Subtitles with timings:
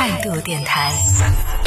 [0.00, 0.90] 态度电台，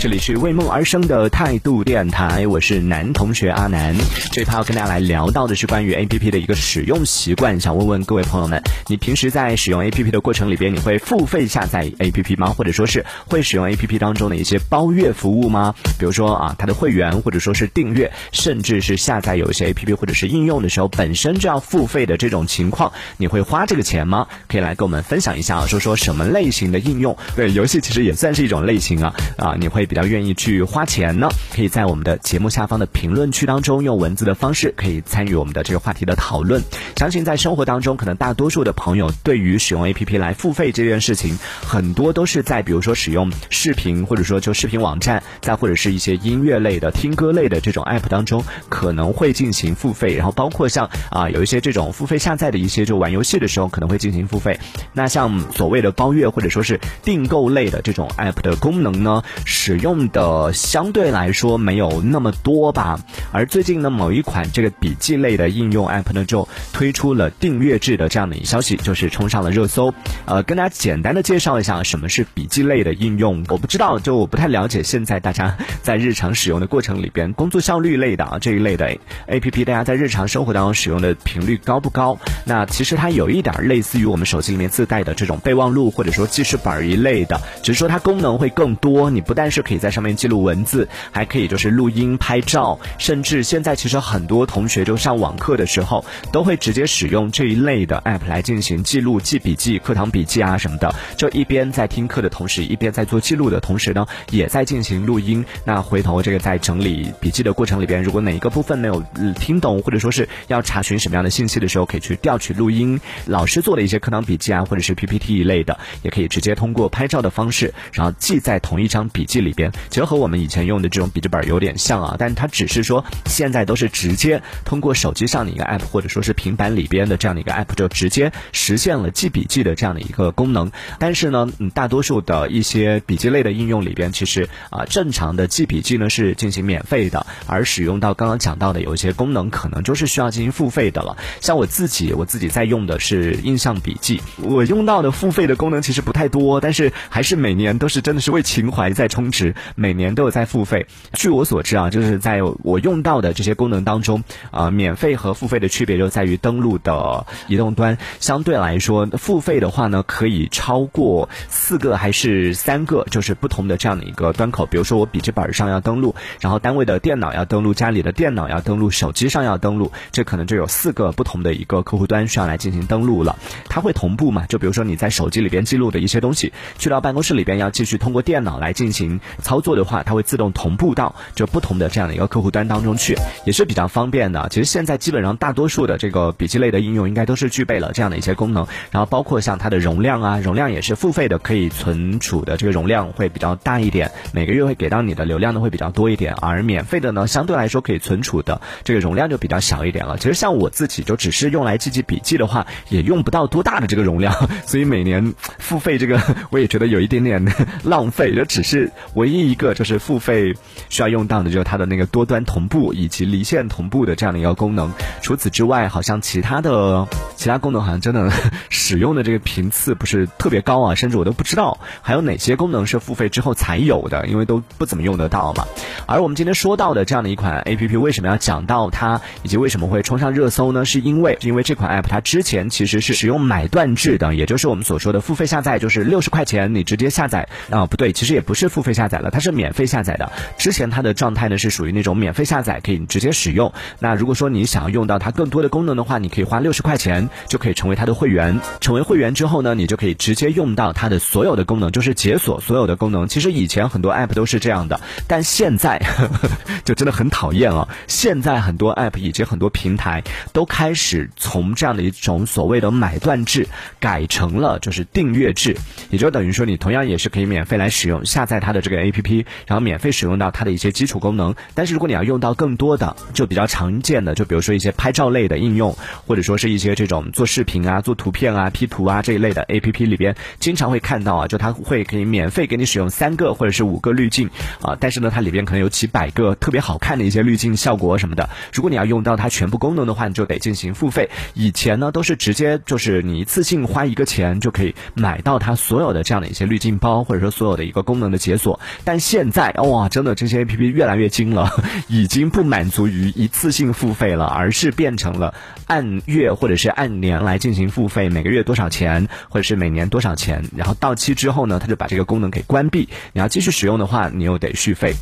[0.03, 3.96] 这里是为梦而生的态度电台，我是男同学阿南。
[4.33, 12.50] 这一趴要跟大家来聊到的是关于 A P P 的一个使用习惯，想问问各位朋友们，你平时在使用 A P P 的过程里边，你会付费下载 A P P 吗？
[12.50, 15.73] 或者说是会使用 A P P 当中的一些包月服务吗？
[15.97, 24.27] 比如说啊，它的会员或者说是订阅，甚至是下载有一些 A P P 或者是应用的时候，本身就要付费的这种情况，你会花这个钱吗？
[24.49, 27.17] 可以来跟我们分享一下，说说什么类型的应用？
[27.38, 31.29] 对，游戏其实也算是一种类型啊啊，你会比较愿意去花钱呢？
[31.53, 36.63] 可以在我们的节目下方的评论区当中用文字的方式可以参与我们的这个话题的讨论。
[36.97, 54.59] 相信在生活当中，可能大多数的朋友对于使用 A P P 来付费这件事情，很多都是在比如说使用视频或者说就视频网站，再或者是一些音乐类的、听歌类的这种 App 当中可能会进行付费，然后包括像啊有一些这种付费下载的一些就玩游戏的时候可能会进行付费。
[54.91, 62.98] 那像所谓的包月或者说是订购类的这种 App 的功能呢，使用的相对来说没有那么多吧。
[63.34, 69.94] 而最近呢，某一款这个笔记类的应用 App 呢，就推出了订阅制的这样的一消息，就是冲上了热搜。
[70.25, 73.44] 呃，跟大家简单的介绍一下什么是笔记类的应用。
[73.50, 78.95] 我不知道，就我不太了解现在大家在日常使用的过程里边，工作效率类的啊这一类的
[79.28, 82.18] APP，大家在日常生活当中使用的频率高不高？
[82.45, 89.09] 那其实它有一点类似于我们手机里面自带的这种备忘录或者说记事本一类的，只是说它功能会更多。
[89.09, 100.94] 你不但是可以在上面记录文字，还可以就是录音、拍照，甚至现在其实很多同学就上网课的时候，都会直接使用这一类的 app 来进行记录、记笔记、课堂笔记啊什么的。
[101.17, 105.44] 就一边在听课的同时，一边在做记录的同时呢，也在进行录音。
[105.66, 109.02] 那回头这个在整理笔记的过程里边，如果哪一个部分没有
[109.39, 113.00] 听懂，或者说是要查询什么样的信息的时候，可以去调取录音。
[113.25, 119.72] 老师做的一些课堂笔记啊，或者是 PPT 一类的，也可以直接通过拍照的方式，然后记在同一张笔记里边。
[119.90, 130.72] 其实和我们以前用的这种笔记本有点像啊，但它只是说现在都是直接通过手机上的一个 app，或者说是平板里边的这样的一个 app，就直接实现了记笔记的这样的一个功能。
[131.00, 141.18] 但是呢，嗯，大多数的一些笔记类的应用里边，其实啊，正常的记笔记呢是进行免费的，而使用到刚刚讲到的有一些功能，可能就是需要进行付费的了。
[141.42, 149.43] 像我自己，我自己在用的是印象笔记，我用到的付费的功能其实不太多，但是还是每年都是真的是为情怀在充值，
[149.76, 150.88] 每年都有在付费。
[151.14, 164.66] 据我所知啊，就是在我用到的这些功能当中，啊，免费和付费的区别就在于登录的移动端，相对来说，付费的话呢，可以超过四个还是三个，就是不同的这样的一个端口。
[164.66, 173.38] 比如说我笔记本上要登录，然后单位的电脑要登录，家里的电脑要登录，手机上要登录，这可能就有四个不同的一个客户端需要来进行登录了。
[173.70, 174.46] 它会同步嘛？
[174.48, 184.47] 就比如说你在手机里边记录的一些东西，去到办公室里边要继续通过电脑来进行操作的话，它会自动同步到就不同的这样的一个客户端当中去，也是比较方便的。
[184.49, 200.17] 其实现在基本上大多数的这个笔记类的应用应该都是具备了这样的一些功能，然后包括像它的容量啊，容量也是付费的，可以存储的这个容量会比较大一点，每个月会给到你的流量呢会比较多一点，而免费的呢相对来说可以存储的这个容量就比较小一点了。
[200.17, 204.33] 其实像我自己就只是用来记记笔记的话，也用不到多大的这个容量，
[204.65, 207.44] 所以每年付费这个我也觉得有一点点
[207.83, 210.53] 浪费，就只是我唯一一个就是付费
[210.89, 214.91] 需要用到的就是它的那个多端同步以及离线同步的这样的一个功能。
[215.22, 217.07] 除此之外，好像其他的
[217.38, 218.29] 其他功能好像真的
[218.67, 225.66] 使用的这个频次不是特别高啊，甚至我都不知道还有哪些功能是付费之后才有的，因为都不怎么用得到嘛。
[226.06, 230.83] 而我们今天说到的这样的一款 A P P，为什么要讲到它，以及为什么会冲上热搜呢？
[230.83, 240.31] 是因为是因为这款 App 它之前其实是使用买断制的，也就是我们所说的付费下载，就是六十块钱你直接下载啊，不对，其实也不是付费下载了，它是免费下载的。
[240.57, 243.74] 之前它的状态呢是属于那种免费下载，可以直接使用。
[244.00, 248.59] 那如果说你想要用到它更多的功能的话，你可以花六十块钱就可以成为它的会员。
[248.79, 253.28] 成为会员之后呢，你就可以直接用到它的所有的功能，就是解锁所有的功能。
[253.28, 256.01] 其实以前很多 App 都是这样的，但现在
[256.86, 257.88] 就真的很讨厌啊！
[258.07, 263.68] 现在很多 App 以及很多平台都开始从这样的一种所谓的买断制
[264.00, 265.77] 改成了就是订阅制，
[266.10, 271.55] 也就等于说你同样也是可以免费来使用下载它的这个 A P P，然后免费使用到它的一些基础功能。
[271.75, 275.95] 但是如果你要用到更多的，就比较常见的，就比如说一些拍照类的应用，
[276.25, 284.50] 或者说是一些这种做视频啊、做图片啊、P 图啊这一类的 A P P 里边，经常会看到啊，就它会可以免费给你使用三个或者是五个滤镜
[284.81, 288.50] 啊，但是呢，它里边可能有几百个特别好看的一些滤镜效果什么的。
[288.73, 291.29] 如果你要用到它全部功能的话，你就得进行付费。
[291.53, 298.79] 以前呢，都是直接就是你一次性花一个钱就可以买到它所有的这样的一些滤镜包，或者说所有的一个功能的解锁。
[299.04, 301.72] 但现在哇，真的这些 A P P 越来越精了，
[302.07, 305.54] 已经不满足于一次性付费了，而是变成了
[305.88, 313.10] 按月或者是按年来进行付费，每个月多少钱，或者是每年多少钱，然后到期之后呢，它就把这个功能给关闭。
[313.34, 315.13] 你要继续使用的话，你又得续费。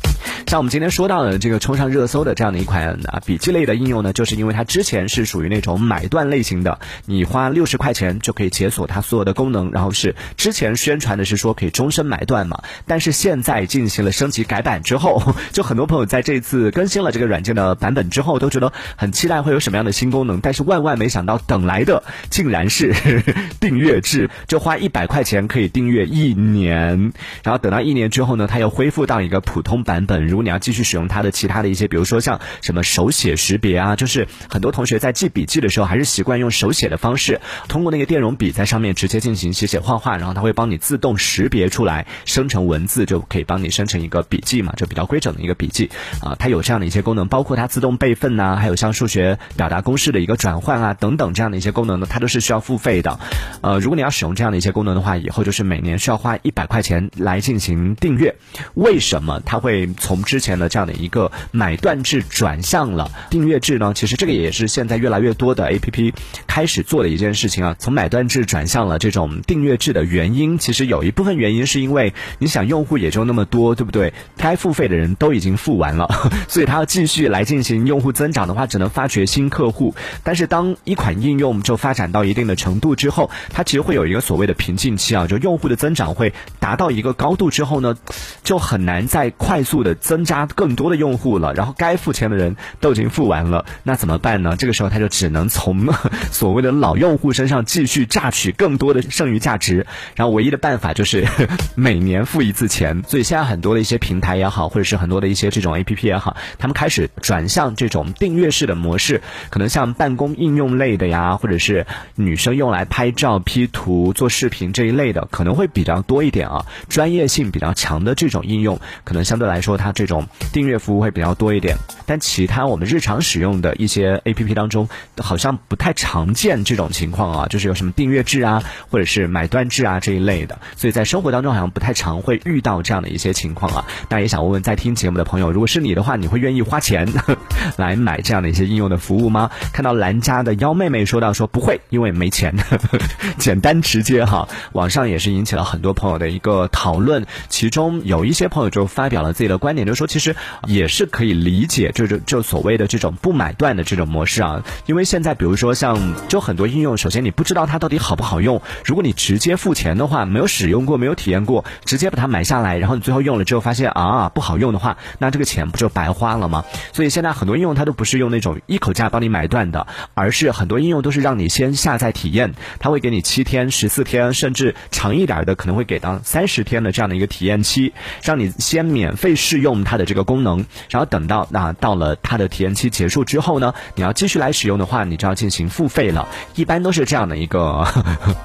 [0.46, 15.22] 像我们今天说到的这个冲上热搜的这样的一款啊笔记类的应用呢，就是因为它之前是属于那种买断类型的，你花六十块钱就可以解锁它所有的功能，然后是之前宣传的是说可以终身买断嘛，但是现在进行了升级改版之后，
[15.52, 22.94] 就很多朋友在这次更新了这个软件的版本之后，都觉得很期待会有什么样的新功能，但是万万没想到等来的竟然是
[23.60, 27.12] 订阅制，就花一百块钱可以订阅一年，
[27.42, 30.26] 然后等到一年之后呢，它又恢复到一个普通版本。
[30.26, 45.90] 如果你要继续使用它的其他的一些，比如说像什么手写识别啊，就是很多同学在记笔记的时候还是习惯用手写的方式，通过那个电容笔在上面直接进行写写画画，然后它会帮你自动识别出来，生成文字就可以帮你生成一个笔记嘛，就比较规整的一个笔记
[46.20, 46.36] 啊。
[46.38, 53.18] 它有这样的一些功能，包括它自动备份呐，还有像数学表达公式的一个转换啊等等这样的一些功能呢，它都是需要付费的。
[53.60, 58.34] 呃，如果你要使用这样的一些功能的话，以后就是每年需要花一百块钱来进行订阅。
[58.74, 63.92] 为什么它会从之前的这样的一个买断制转向了订阅制呢？
[63.94, 66.14] 其实这个也是现在越来越多的 A P P
[66.46, 67.76] 开始做的一件事情啊。
[67.78, 74.12] 从买断制转向了这种订阅制的原因，其实有一部分原因是因为你想用户也就那那么多，对不对？
[74.36, 76.06] 该付费的人都已经付完了，
[76.48, 79.94] 所以它要继续来进行用户增长的话，只能发掘新客户。
[80.22, 87.96] 但是当一款应用就发展到一定的程度之后，它其实会有一个所谓的瓶颈期啊，就用户的增长会达到一个高度之后呢，
[88.44, 91.54] 就很难再快速的增加更多的用户了。
[91.54, 94.56] 然后该付钱的人都已经付完了，那怎么办呢？
[94.58, 95.88] 这个时候他就只能从
[96.30, 99.86] 所谓的老用户身上继续榨取更多的剩余价值。
[100.16, 101.26] 然后唯一的办法就是
[101.74, 103.00] 每年付一次钱。
[103.02, 109.20] 最现在很多的一些平台也好，或者是很多的一些这种 A P P 也好，他们开始转向这种订阅式的模式。
[109.50, 116.64] 可能像办公应用类的呀，或者是女生用来拍照、P 图、做视频这一类的，可能会比较多一点啊。
[116.88, 121.76] 专业性比较强的这种应用，可能相对来说它这种订阅服务会比较多一点。
[122.06, 130.58] 但其他我们日常使用的一些 A P P 当中，好像不太常见这种情况啊，就是有什么订阅制啊，或者是买断制啊这一类的。
[130.76, 133.84] 所以在生活当中好像不太常会遇到这样的一些情况啊。
[134.08, 137.08] 那也想问问在听节目的朋友，如果是你的话，你会愿意花钱
[137.76, 139.50] 来买这样的一些应用的服务吗？
[139.72, 142.54] 看到兰家的幺妹妹说到说不会，因为没钱，
[143.38, 144.48] 简单直接哈。
[144.72, 150.34] 网上也是引起了很多朋友的一个讨论，其中有一些朋友就发表了自己的观点，就说其实
[150.66, 154.62] 也是可以理解，就是就所谓的这种不买断的这种模式啊。
[154.86, 166.64] 因为现在比如说像就很多应用，首先你不知道它到底好不好用，如果你直接付钱的话，没有使用过，没有体验过，直接把它买下来，然后最后用了之后发现啊不好用的话，那这个钱不就白花了吗？
[166.92, 187.86] 所以现在很多应用它都不是用那种一口价帮你买断的，而是很多应用都是让你先下载体验，它会给你七天、十四天，甚至长一点的可能会给到三十天的这样的一个体验期，让你先免费试用它的这个功能，然后等到那到了它的体验期结束之后呢，你要继续来使用的话，你就要进行付费了，一般都是这样的一个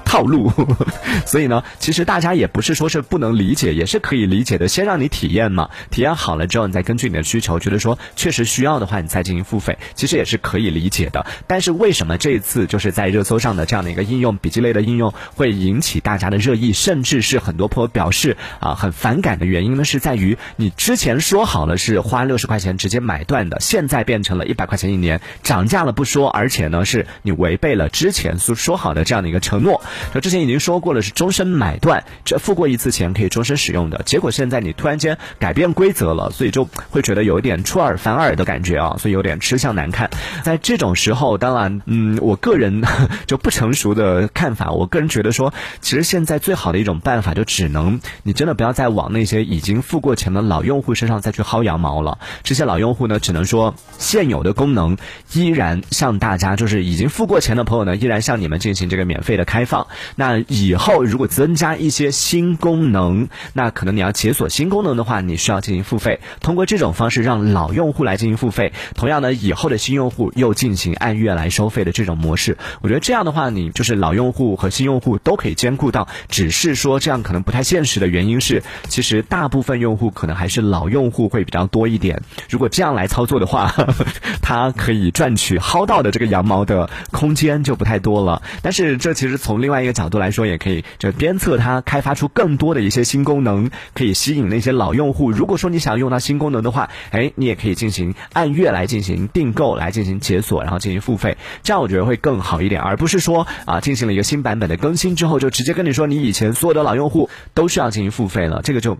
[0.04, 0.50] 套路。
[1.26, 4.68] 所以呢，其实大家也不是说是不能理解，也是可以理解的。
[4.68, 11.26] 先让你体验嘛，体验好了之后，你再根据你的需求，觉得说确实需要的话，你再进行付费，其实也是可以理解的。
[11.46, 19.84] 但是为什么这一次就是在热搜上的这样的一个应用，笔记类的应用会引起大家的热议，甚至是很多朋友表示啊很反感的原因呢？
[19.84, 29.80] 是在于你之前说好了是花六十块钱直接买断的，现在变成了一百块钱一年，涨价了不说，而且呢是你违背了之前所说好的这样的一个承诺。
[30.12, 40.08] 说之前已经说过了是终身买断，这付过一次钱可以终身使用的，结果现在你突然间改变规则了，所以就会觉得有一点出尔反尔的感觉啊，所以有点吃相难看。
[40.44, 42.84] 在这种时候，当然，嗯，我个人
[43.26, 52.18] 就不成熟的看法，我个人觉得说，其实现在最好的一种办法，就只能你真的不要再往那些已经付过钱的老用户身上再去薅羊毛了。
[52.44, 54.96] 这些老用户呢，只能说现有的功能
[55.32, 59.88] 依然向大家，就是已经付过钱的朋友呢，依然向你们进行这个免费的开放。
[60.14, 64.27] 那以后如果增加一些新功能，那可能你要请。
[64.28, 66.20] 解锁新功能的话，你需要进行付费。
[66.40, 76.08] 通过这种方式让老用户来进行付费，同样呢，以后的新用户又进行按月来收费的这种模式，我觉得这样的话，你就是老用户和新用户都可以兼顾到。
[76.28, 82.20] 只是说这样可能不太现实的原因是，其实大部分用户可能还是老用户会比较多一点。
[82.50, 83.74] 如果这样来操作的话，
[84.42, 88.42] 它可以赚取薅到的这个羊毛的空间就不太多了。
[88.60, 95.30] 但是这其实从另外一个角度来说，也可以就鞭策它开发出更多的一些新功能，可以也吸引那些老用户。
[95.30, 101.36] 如果说你想用到新功能的话，哎，你也可以进行按月来进行订购，来进行解锁，然后进行付费。
[101.62, 108.98] 这样我觉得会更好一点，而不是说啊进行了一个新版本的更新之后，就直接跟你说你以前所有的老用户都需要进行付费了，这个就。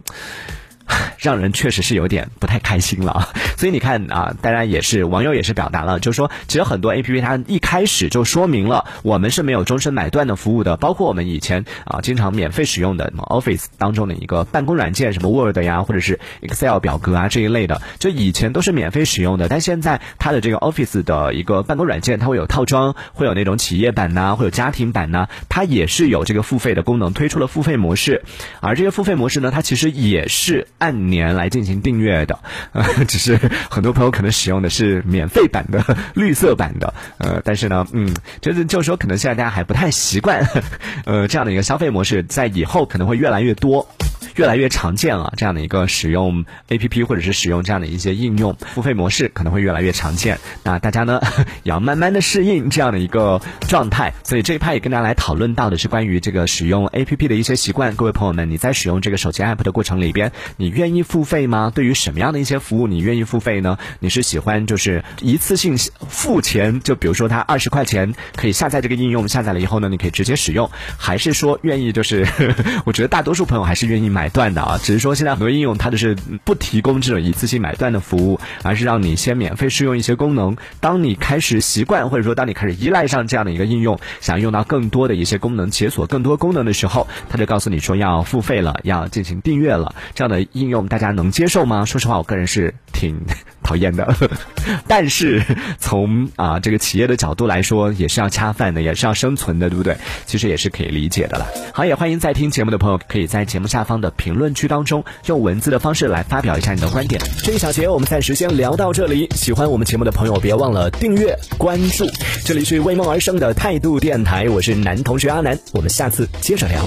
[1.18, 28.22] 让人确实是有点不太开心了，所以你看啊，当然也是网友也是表达了，就是说，其实很多 A P P 它一开始就说明了我们是没有终身买断的服务的，包括我们以前啊经常免费使用的什么 Office 当中的一个办公软件，什么 Word 呀，或者是 Excel 表格啊这一类的，就以前都是免费使用的，但现在它的这个 Office 的一个办公软件，它会有套装，会有那种企业版呐，会有家庭版呐，它也是有这个付费的功能，推出了付费模式，
[28.60, 30.98] 而这个付费模式呢，它其实也是按。
[31.08, 32.38] 年来进行订阅的，
[32.72, 33.38] 呃， 只是
[33.70, 40.46] 很多朋友可能使用的是免费版的绿色版的， 呃，但是呢，嗯，就是就说，可能现在大家还不太习惯，
[41.06, 43.88] 呃，这样的一个消费模式，在以后可能会越来越多。
[44.34, 50.38] 越来越常见了，这样的一个使用 A P P 或者是使用这样的一些应用付费模式可能会越来越常见。
[50.62, 51.20] 那大家呢
[51.64, 54.12] 也要慢慢的适应这样的一个状态。
[54.22, 57.96] 所以这一趴也跟大家来讨论到的是关于这个使用 A P P 的一些习惯。
[57.96, 61.72] 各位朋友们，你在使用这个手机 App 的过程里边，你你愿意付费吗？
[61.74, 63.78] 对于什么样的一些服务你愿意付费呢？
[64.00, 65.76] 你是喜欢就是一次性
[66.08, 72.26] 付钱，就比如说它二十块钱可以下载这个应用，下载了以后呢，你可以直接使用，还是说愿意就是
[72.84, 74.28] 我觉得大多数朋友还是愿意买。
[74.28, 80.56] 断的啊，只是说现在很多应用它就是不提供这种一次性买断的服务，而是让你先免费试用一些功能。
[80.80, 89.94] 当你开始习惯或者说当你开始依赖上这样的一个应用，想用到更多的一些功能，解锁更多功能的时候，他就告诉你说要付费了，要进行订阅了。
[90.14, 91.84] 这样的应用大家能接受吗？
[91.84, 93.20] 说实话，我个人是挺
[93.62, 94.14] 讨厌的。
[94.86, 95.42] 但是
[95.78, 99.96] 从啊这个企业的角度来说，也是要恰饭的，也是要生存的，对不对？
[100.26, 101.46] 其实也是可以理解的了。
[101.72, 104.08] 好，也欢迎在听节目的朋友可以在节目下方的。
[104.18, 107.22] 评论区当中用文字的方式来发表一下你的观点。
[107.44, 109.28] 这一小节我们暂时先聊到这里。
[109.34, 112.04] 喜欢我们节目的朋友，别忘了订阅关注。
[112.44, 116.84] 这里是为梦而生的态度电台，我是男同学阿南，我们下次接着聊。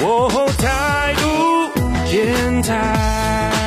[0.58, 1.72] 态度
[2.12, 3.61] 电台。